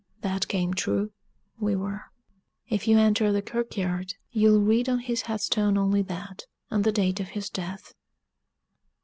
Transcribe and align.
That 0.21 0.47
came 0.47 0.73
true 0.73 1.11
we 1.59 1.75
were. 1.75 2.05
If 2.67 2.87
you 2.87 2.97
enter 2.97 3.31
the 3.31 3.43
kirkyard, 3.43 4.15
you'll 4.31 4.59
read 4.59 4.89
on 4.89 4.97
his 4.97 5.21
headstone 5.21 5.77
only 5.77 6.01
that, 6.01 6.47
and 6.71 6.83
the 6.83 6.91
date 6.91 7.19
of 7.19 7.27
his 7.37 7.51
death. 7.51 7.93